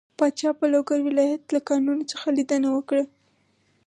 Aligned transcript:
پاچا 0.17 0.49
په 0.59 0.65
لوګر 0.73 0.99
ولايت 1.07 1.43
له 1.55 1.59
کانونو 1.69 2.03
څخه 2.11 2.27
ليدنه 2.37 2.67
وکړه. 2.73 3.03